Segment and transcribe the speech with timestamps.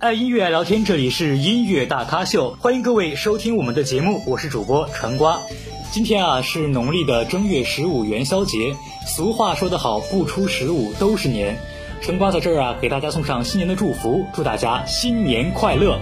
[0.00, 5.38] 爱音乐爱聊天，这里是音乐大咖秀，欢迎各位收听我们的节目，我是主播陈瓜。
[5.92, 8.74] 今天啊是农历的正月十五元宵节，
[9.06, 11.58] 俗话说得好，不出十五都是年。
[12.00, 15.98] 陈瓜在这儿啊给大家送上新年的祝福，祝大家新年快乐。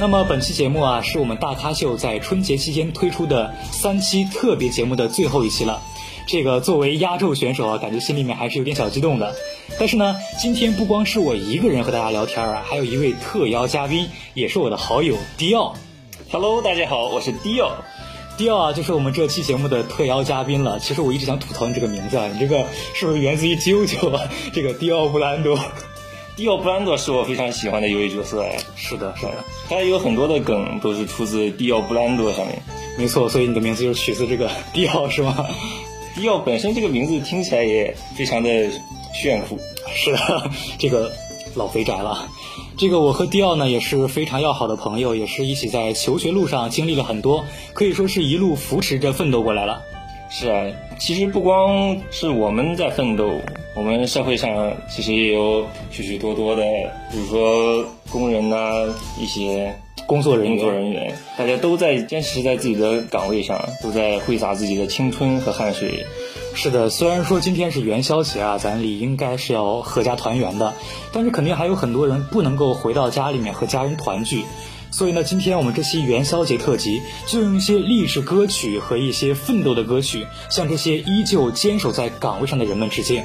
[0.00, 5.82] 那么本期节目啊，是我们大咖秀在春节期间推出的三期特别节目的最后一期了。
[6.28, 9.34] 这个作为压轴选手啊，感觉心里面还是有点小激动的。
[9.78, 15.74] 但是呢，今天不光是我一个人和大家聊天啊，还有一位特邀嘉宾，也是我的好友迪奥。
[16.30, 17.72] Hello，大家好，我是迪奥。
[18.36, 20.78] 迪奥啊，就是我们这期节目的特邀嘉宾了。
[20.78, 24.28] 其实我一直想吐槽你这个名字啊，你这个是不是源自于啾啾啊？
[24.52, 25.58] 这个迪奥布兰多。
[26.36, 32.62] 迪奥布兰多是我非常喜欢的一位角色哎，是的，是的，他有很多的梗都是出自迪奥布兰多上面。
[32.98, 35.34] 没错，所以你的名字就是取自这个迪奥是吗？
[36.18, 38.68] 迪奥本身这个名字听起来也非常的
[39.14, 39.56] 炫酷。
[39.94, 41.12] 是的，这个
[41.54, 42.28] 老肥宅了。
[42.76, 49.80] 这个我和迪奥呢也是非常要好的朋友，也是一起在求学路上经历了很多，可以说是一路扶持着奋斗过来了。
[50.28, 50.66] 是啊，
[50.98, 53.30] 其实不光是我们在奋斗，
[53.76, 56.62] 我们社会上其实也有许许多多的，
[57.12, 59.72] 比如说工人呐，一些
[60.08, 66.06] 工作人员，工作人员，大家都在坚持在自己的岗位上，都在挥洒自己的青春和汗水。
[66.54, 70.72] 是的，虽然说今天是元宵节啊，咱理应该是要阖家团圆的，
[71.12, 74.44] 但是肯定还有很多人不能够回到家里面和家人团聚。
[74.90, 83.22] 所以呢，今天我们这期元宵节特辑就用一些励志歌曲和一些奋斗的歌曲，向这些依旧坚守在岗位上的人们致敬。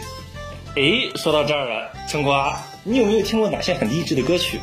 [0.76, 0.82] 哎，
[1.16, 4.60] 说到这儿了，春瓜，你有没有听过哪些很励志的歌曲？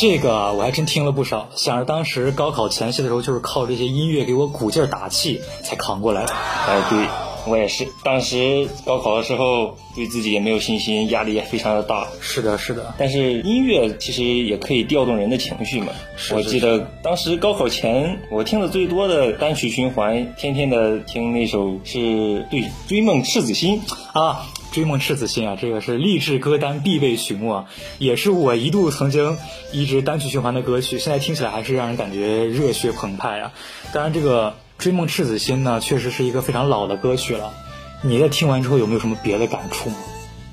[0.00, 6.32] 这个我还真听了不少，想着当时高考前夕的时候，就是靠这些音乐给我鼓劲儿打气，才扛过来的。
[6.32, 7.06] 哎，对。
[7.46, 12.06] 我也是，当时高考的时候，对自己也没有信心，压力也非常的大。
[12.18, 12.94] 是的，是的。
[12.96, 15.92] 但是音乐其实也可以调动人的情绪嘛。
[16.32, 23.82] 我记得当时高考前，我听的最多的单曲循环，天天的听那首是对《追梦赤子心》
[24.18, 27.66] 啊，《追梦赤子心》啊，这个是励志歌单必备曲目啊，
[27.98, 29.36] 也是我一度曾经
[29.72, 33.52] 一直单曲循环的歌曲，现在听起来还是让人感觉热血澎湃啊。
[33.92, 34.54] 当然这个。
[34.80, 37.52] 追梦赤子心呢，确实是一个非常老的歌曲了。
[38.00, 39.96] 你在听完之后有没有什么别的感触吗？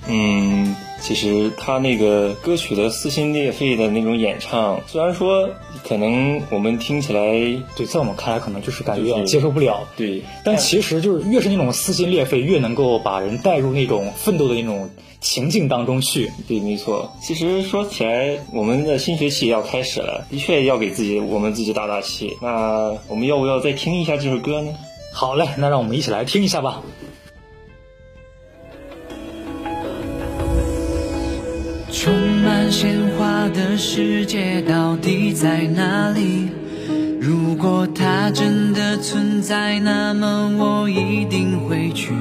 [0.05, 5.49] 嗯，其实他那个歌曲的撕心裂肺的那种演唱，虽然说
[5.87, 7.21] 可能我们听起来，
[7.75, 10.21] 对，在我们看来可能就是感觉接受不了，对。
[10.43, 14.89] 但其实就是越是那种撕心裂肺，越能够把人带入那种奋斗的那种。
[15.19, 17.11] 情境当中去，对，没错。
[17.23, 22.37] 其实说起来，我们的新学期要开始了，的确要给自己我们自己打打气。
[22.39, 24.71] 那我们要不要再听一下这首歌呢？
[25.11, 26.83] 好嘞，那让我们一起来听一下吧。
[31.99, 32.13] 充
[32.43, 36.47] 满鲜花的世界到底在哪里？
[37.19, 42.13] 如果它真的存在，那么我一定会去。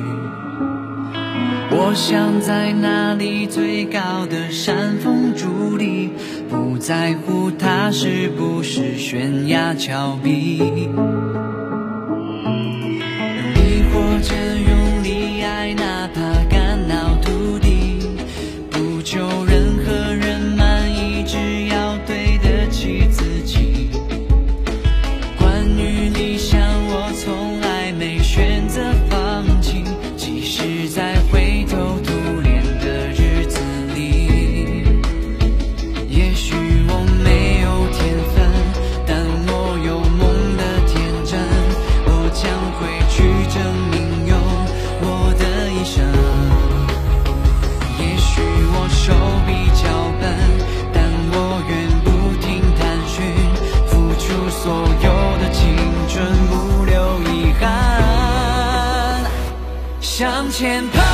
[1.70, 6.08] 我想在那里最高的山峰伫立，
[6.48, 10.88] 不在乎它是不是悬崖峭壁，
[60.50, 61.05] 前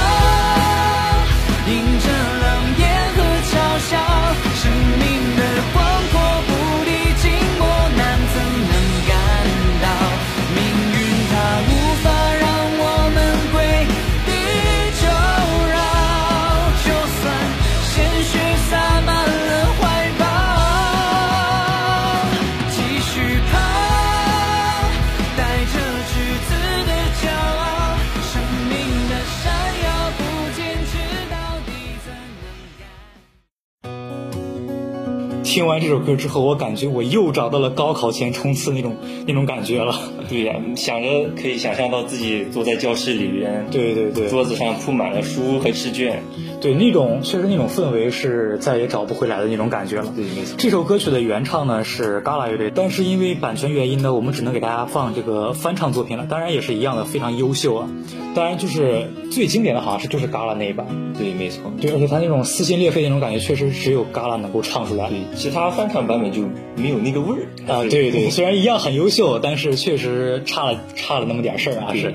[35.53, 38.97] 听完这首歌之后，我感觉我又找到了高考前冲刺那种
[39.27, 39.95] 那种感觉了。
[40.27, 46.23] 对呀，想着可以想象到自己坐在教室里边，对对对，桌子上铺满了书和试卷，
[46.63, 50.11] 对那种确实那种氛围是再也找不回来的那种感觉了。
[50.17, 50.57] 对，没错。
[50.57, 56.25] 这首歌曲的原唱呢是 Gala 乐队，但是因为版权原因呢，我们只能给大家放这个翻唱作品了。
[56.31, 57.91] 当然也是一样的，非常优秀啊。
[58.35, 60.87] 当然就是最经典的好像是就是 Gala 那一版。
[61.19, 61.71] 对，没错。
[61.79, 65.11] 对，而且他那种撕心裂肺那种感觉，确实只有 Gala 能够唱出来。
[65.11, 66.43] 对，其他翻唱版本就
[66.77, 67.83] 没有那个味儿啊。
[67.91, 71.93] 对对， 虽然一样很优秀，但是确实差了差了那么点事儿啊。
[71.95, 72.15] 是。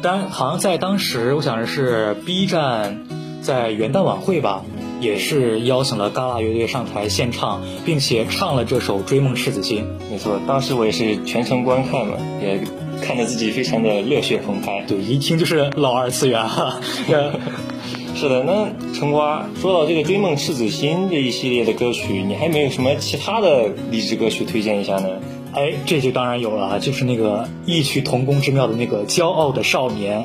[0.00, 3.00] 当然，好像在当时，我想着是 B 站
[3.40, 4.64] 在元旦晚会吧，
[5.00, 9.84] 也是邀请了 Gala 乐队上台献唱，并且唱了这首《追梦赤子心》。
[10.08, 12.60] 没错，当时我也是全程观看嘛，也
[13.02, 14.84] 看得自己非常的热血澎湃。
[14.86, 16.78] 对，一听就是老二次元哈。
[18.14, 25.08] 是的，那陈瓜说到这个《追梦赤子心》这一系列的歌曲，你还没有什么其他的励志歌曲推荐一下呢？
[25.52, 30.20] 哎，这就当然有了，就是那个异曲同工之妙的那个《骄傲的少年》。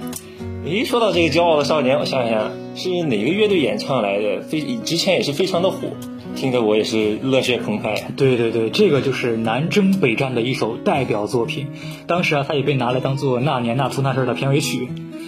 [0.70, 4.42] 诶，说到这个《骄傲的少年》，我想想是哪个乐队演唱来的？
[4.42, 5.88] 非之前也是非常的火，
[6.36, 8.12] 听得我也是热血澎湃。
[8.16, 11.68] 对对对，这个就是南征北战的一首代表作品，
[12.06, 14.88] 当时啊，它也被拿来当做《那年那兔那事儿》的片尾曲。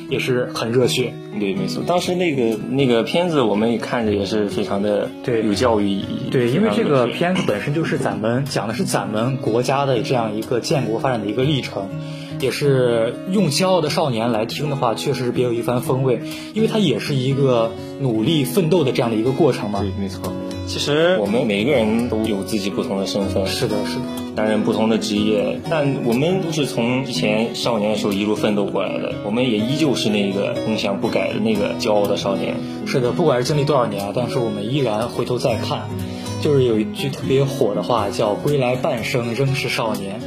[0.10, 1.84] 也是很热血，对，没错。
[1.86, 6.30] 当时那个那个片子，我们也看着也是非常的对有教育意义。
[6.32, 11.90] 对，因为这个片子本身就是咱们讲的是咱们国家的这样一个建国发展的一个历程，
[12.39, 16.21] 也是用骄傲的少年来听的话，确实是别有一番风味。
[16.53, 19.80] 因为它也是一个努力奋斗的这样的一个过程嘛。
[19.80, 20.21] 对，没错。
[20.68, 23.47] 其实我们每个人都有自己不同的身份。
[23.47, 24.01] 是的，是的。
[24.36, 32.56] 担任不同的职业，但我们都是从之前少年的时候一路奋斗过来的，我们也依旧是那个梦想不改的那个骄傲的少年。
[32.86, 35.89] 是的，不管是经历多少年啊，但是我们依然回头再看，
[36.41, 40.21] 就是有一句特别火的话，叫“归来半生仍是少年”。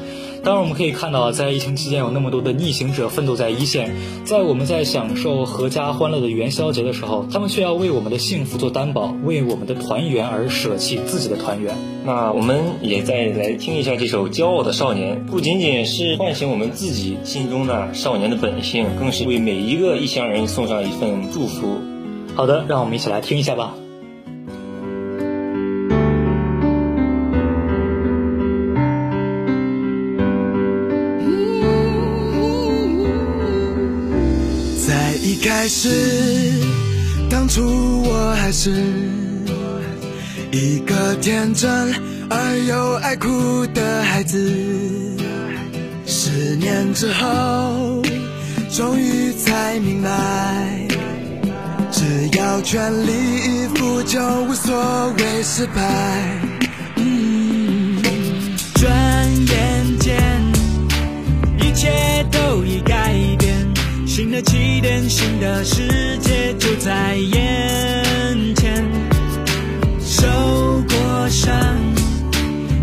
[0.44, 3.94] 当然，我们可以看到，在疫情期间有那么多的逆行者奋斗在一线，
[4.24, 11.76] 在我们在享受阖家欢乐的元宵节的时候，他们却要为我们的幸福做担保，为我们的团圆而舍弃自己的团圆。
[12.04, 21.78] 那我们也再来听一下这首《骄傲的少年》，不仅仅是唤醒我们自己心中的少年的本性，更是为每一个异乡人送上一份祝福。
[22.34, 23.74] 好的，让我们一起来听一下吧。
[35.42, 35.88] 开始，
[37.28, 38.70] 当初我还是
[40.52, 41.68] 一个天真
[42.30, 44.38] 而又爱哭的孩子。
[46.06, 48.02] 十年之后，
[48.70, 50.86] 终于才明白，
[51.90, 56.40] 只要全力以赴，就无所谓失败。
[58.76, 60.22] 转眼间，
[61.58, 61.90] 一切
[62.30, 62.91] 都已改。
[64.14, 68.84] 新的起点，新的世界就在眼前。
[69.98, 70.28] 受
[70.86, 71.56] 过伤，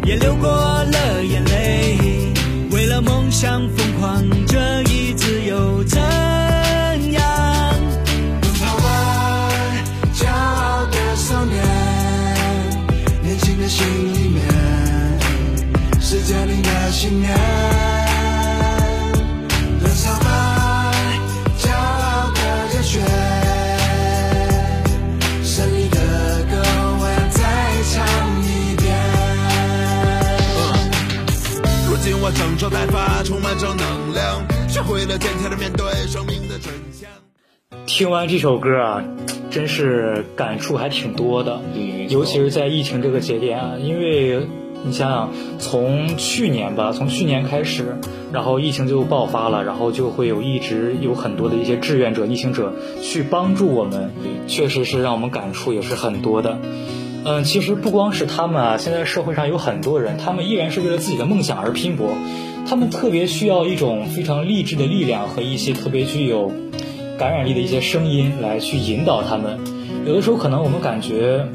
[0.04, 2.34] 也流过了眼泪。
[2.72, 3.62] 为了梦想
[32.02, 37.10] 整装待发，充满正能量，学会了坚强的面对生命的真相。
[37.86, 39.04] 听完这首歌啊，
[39.50, 41.60] 真是感触还挺多的，
[42.08, 44.48] 尤其是在疫情这个节点啊，因为
[44.86, 47.98] 你想想，从去年吧，从去年开始，
[48.32, 54.12] 然后疫情就爆发了，然后就会有一直有很多的一些志愿者、逆行者去帮助我们，
[54.48, 56.60] 确实是让我们感触也是很多的。
[57.30, 62.18] 嗯，其实不光是他们啊，现在社会上有很多人，他们依然是为了自己的梦想而拼搏，
[62.68, 66.52] 他们特别需要一种非常励志的力量和一些特别具有
[67.20, 69.60] 感染力的一些声音来去引导他们。
[70.08, 71.46] 有的时候可能我们感觉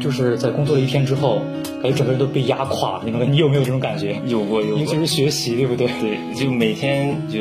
[0.00, 1.42] 就是在工作了一天之后，
[1.82, 4.14] 感觉整个人都被压垮了，你们，你有没有这种感觉？
[4.26, 4.78] 有过，有过。
[4.78, 5.88] 尤其是学习，对不对？
[6.00, 7.40] 对，就每天就。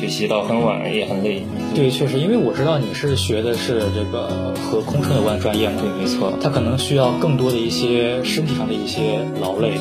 [0.00, 1.42] 学习到很晚也很累，
[1.74, 9.72] 对，确实，因为我知道你是学的是这个和空乘有关的专业嘛，对，没错，他可能需要更多的一些身体上的一些劳累，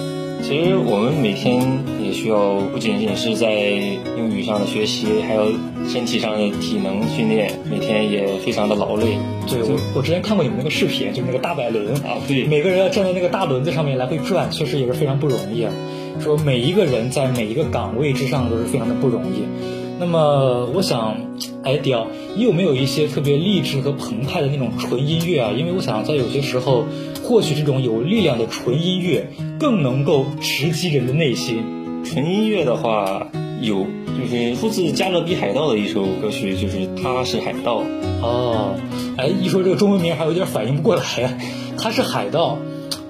[0.43, 1.61] 其实我们每天
[2.03, 5.45] 也需要，不仅仅是在英语上的学习，还有
[5.87, 9.17] 身体上的体能训练，每天也非常的劳累。
[9.47, 15.71] 对我，我之前看过你们那个视频，就是那个大摆轮啊，对，每个人要站在那个大轮子上面来回转，确实也是非常不容易啊。
[16.19, 19.78] 说每一个人在每一个岗位之上都是非常的不容易。
[19.99, 21.17] 那么我想，
[21.63, 25.51] 哎，雕，你有没有一些特别励志和澎湃的那种纯音乐啊？
[25.51, 26.85] 因为我想在有些时候。
[27.21, 29.29] 或许这种有力量的纯音乐
[29.59, 31.63] 更能够直击人的内心。
[32.03, 33.27] 纯音乐的话，
[33.61, 33.85] 有
[34.17, 37.81] 就是出自《加勒比海盗》的一首歌曲，就是《他是海盗》。
[38.23, 38.73] 哦，
[39.15, 41.37] 哎，一说这个中文名还有点反应不过来。
[41.77, 42.57] 他是海盗，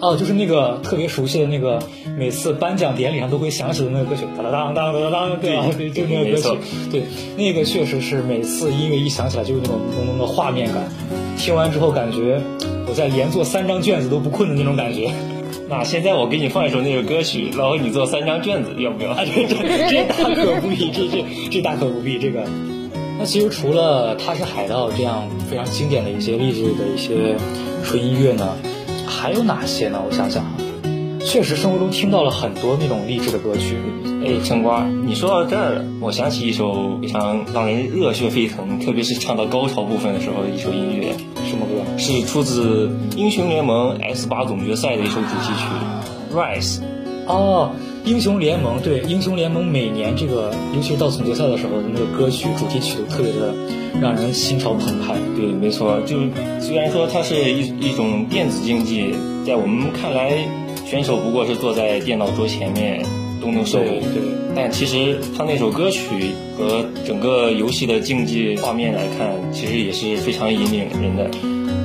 [0.01, 1.81] 哦，就是那个特别熟悉的那个，
[2.17, 6.57] 每次颁奖典礼上都会响起的那个歌曲，当当当当当，对对，就那个歌曲，
[6.91, 7.03] 对，
[7.37, 10.89] 那个确实是每次音乐一响起来就有那种浓浓的画面感。
[11.37, 12.41] 听完之后感觉。
[12.87, 15.11] 我在连做三张卷子都不困的那种感觉。
[15.69, 19.13] 那现在我给你放一首那个歌曲，然后你做三张卷子，要不要？
[19.23, 22.17] 这这这大可不必，这这这大可不必。
[22.17, 22.43] 这个，
[23.19, 27.35] 那其实除了他是海盗这样非常经典的一些励志的一些
[27.85, 28.57] 纯音乐呢，
[29.09, 29.99] 还有哪些呢？
[30.05, 30.45] 我想想。
[31.25, 33.75] 确实，生活中听到了很多那种励志的歌曲。
[34.25, 41.13] 哎，春瓜，你说到这儿，我想起一首非常让人热血沸腾，特别是唱到高潮部分的时候的一首音乐。
[41.45, 41.97] 什么歌？
[41.97, 42.87] 是出自
[43.17, 46.79] 《英雄联盟 S 八总决赛》的一首主题曲《Rise》。
[47.27, 47.71] 哦，
[48.09, 53.53] 英雄联盟，对，英雄联盟每年这个，尤其是到总决赛的时候的那个歌曲主题曲，都特别的
[54.01, 55.13] 让人心潮澎湃。
[55.35, 56.17] 对，没错，就
[56.59, 59.13] 虽然说它是一一种电子竞技，
[59.45, 60.43] 在我们看来。
[60.85, 63.05] 选手不过是坐在电脑桌前面
[63.39, 63.99] 动动手，对，
[64.55, 66.01] 但其实他那首歌曲
[66.57, 71.29] 和整个游戏的竞技画面来看，其实也是非常引领人的。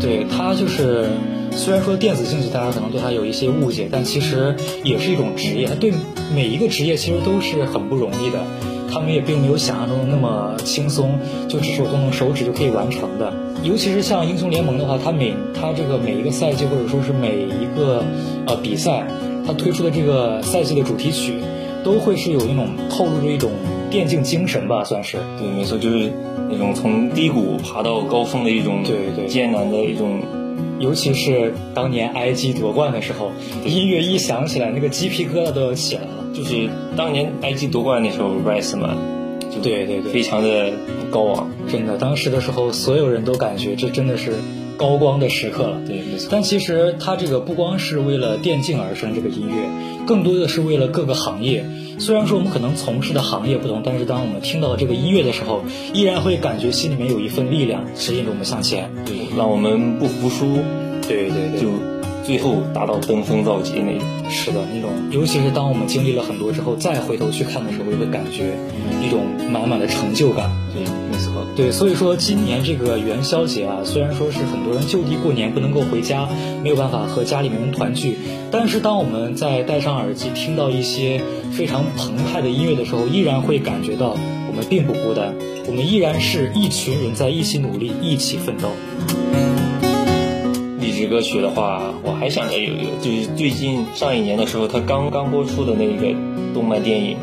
[0.00, 1.10] 对他就是，
[1.56, 5.92] 虽然说电子竞技大家可能对它有一些误解，但其实也是一种职业，它对
[6.34, 8.38] 每一个职业其实都是很不容易的。
[8.92, 11.18] 他们也并没有想象中的那么轻松，
[11.48, 13.32] 就只是动动手指就可以完成的。
[13.64, 18.04] 尤其是像英雄联盟的话，它每它这个每一个赛季或者说是每一个
[18.46, 19.04] 呃比赛，
[19.46, 21.34] 它推出的这个赛季的主题曲，
[21.82, 23.50] 都会是有那种透露着一种
[23.90, 25.16] 电竞精神吧，算是。
[25.40, 26.12] 对，没错，就是
[26.48, 30.20] 那种从低谷爬到高峰的一种对对艰难的一种。
[30.84, 33.32] 尤其是当年 IG 夺冠的时候，
[33.64, 36.08] 音乐一响起来，那个鸡皮疙瘩都要起来了。
[36.34, 38.94] 就是当年 IG 夺冠那首《Rise》嘛，
[39.62, 40.72] 对对对，非常的
[41.10, 41.50] 高昂。
[41.72, 44.34] 真的，当时的时候，所有人都感觉这真的是
[44.76, 45.80] 高光的时刻了。
[45.86, 46.28] 对，没错。
[46.30, 51.64] 但其实它这个不光是为了电竞而生，这个音乐更多的是为了各个行业。
[51.98, 60.58] 虽然说我们可能从事的行业不同，但是当我们听到这个音乐的时候，依然会感觉心里面有一份力量指引着我们向前，对，让我们不服输。
[61.06, 61.68] 对对对，就
[62.24, 64.02] 最后达到登峰造极那种。
[64.30, 68.56] 是的，那种，尤其是当我们经历了很多之后，再回头去看的时候，就会感觉
[69.00, 70.50] 一种满满的成就感。
[70.72, 71.46] 对，没错。
[71.54, 76.26] 对，所以说今年这个元宵节啊，虽然说是很多人就地过年不能够回家，
[76.62, 78.16] 没有办法和家里面人团聚，
[78.50, 81.20] 但是当我们在戴上耳机听到一些
[81.52, 84.16] 非常澎湃的音乐的时候，依然会感觉到
[84.48, 85.34] 我们并不孤单，
[85.68, 88.70] 我们依然是一群人在一起努力，一起奋斗。
[91.06, 96.14] 歌曲的话，我还想着有有，就是最近上一年的时候，他刚刚播出的那个
[96.54, 97.16] 动漫电影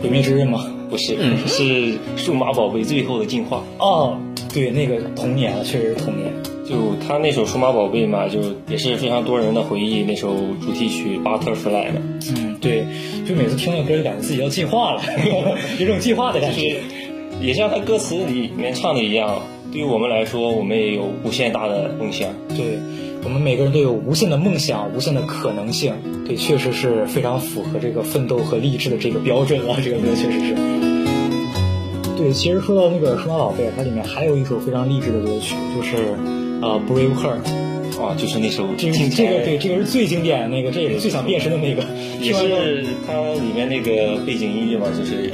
[0.02, 0.64] 《毁灭之刃》吗？
[0.88, 1.62] 不是，是
[2.16, 3.62] 《数码宝贝最后的进化》。
[3.84, 4.16] 哦，
[4.52, 6.32] 对，那个童年了，确实是童年。
[6.64, 6.76] 就
[7.06, 8.38] 他那首《数码宝贝》嘛，就
[8.68, 10.02] 也是非常多人的回忆。
[10.02, 12.00] 那首主题曲《Butterfly》嘛。
[12.36, 12.84] 嗯，对，
[13.26, 15.02] 就每次听那歌，就感觉自己要进化了，
[15.80, 16.76] 有种进化的感觉。
[17.40, 19.42] 也像他歌词里面唱的一样，
[19.72, 22.28] 对于我们来说，我们也有无限大的梦想。
[22.56, 22.78] 对。
[23.22, 25.92] 我们每个人都有无限的梦想，无限的可能性，
[26.26, 29.76] 对，确实是非常符合这个奋斗和励志的这个标准啊。
[29.84, 30.54] 这个歌确实是。
[32.16, 36.14] 对，其实说到那个数码宝贝，它里面还有一首非常励志的歌曲，就是
[36.62, 37.42] 呃《Brave Heart》。
[38.00, 38.66] 啊，就是那首。
[38.78, 41.82] 这这个对，这个是最经典的那个，这也是最想变身的那个。
[42.18, 45.32] 也是它里面那个背景音乐嘛，就是是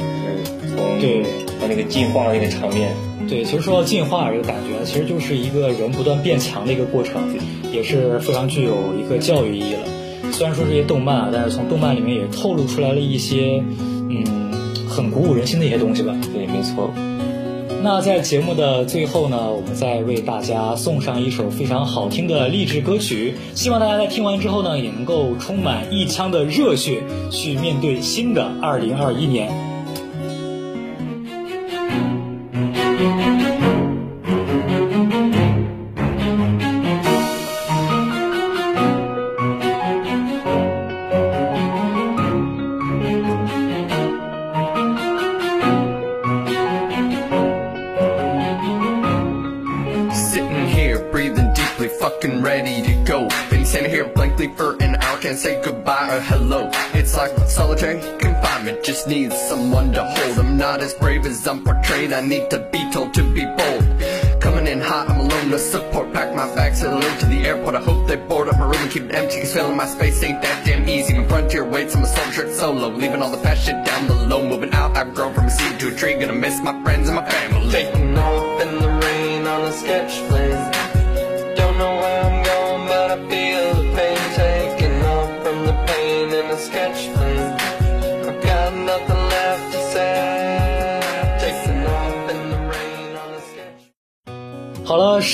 [0.74, 1.22] 从对
[1.60, 2.92] 它那个进化的那个场面。
[3.28, 7.22] 对，其实说到进化这个感觉，其实就是一个人不断变强的一个过程。
[7.72, 10.32] 也是非常具有一个教育意义了。
[10.32, 13.62] 虽然说这些动漫啊，但是从动漫里面也透露出来了一些，
[14.08, 14.24] 嗯，
[14.88, 16.16] 很鼓舞人心的一些东西吧。
[16.32, 16.90] 对，没错。
[17.82, 29.65] 那在节目的最后呢，我们再为大家送上一首非常好听的励志歌曲，希望大家在听完之后呢，也能够充满一腔的热血，去面对新的二零二一年。
[54.36, 56.70] Blankly for an hour, can't say goodbye or hello.
[56.94, 60.38] It's like solitary confinement, just needs someone to hold.
[60.38, 64.40] I'm not as brave as I'm portrayed, I need to be told to be bold.
[64.40, 66.12] Coming in hot, I'm alone, no support.
[66.12, 67.74] Pack my bags, alone to the airport.
[67.74, 69.40] I hope they board up my room and keep it empty.
[69.40, 71.14] Cause filling my space ain't that damn easy.
[71.14, 72.88] My frontier waits, I'm a soldier solo.
[72.88, 74.46] Leaving all the past shit down below.
[74.46, 76.14] Moving out, I've grown from a seed to a tree.
[76.14, 78.05] Gonna miss my friends and my family.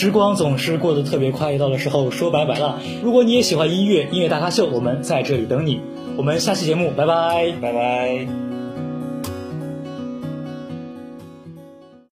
[0.02, 2.80] 时光总是过得特别快，到的时候说拜拜了。
[3.04, 5.80] 如果你也喜欢音乐，音乐大咖秀，我们在这里等你。
[6.16, 8.51] 我们下期节目，拜拜，拜拜。